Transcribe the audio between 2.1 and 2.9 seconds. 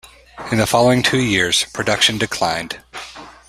declined.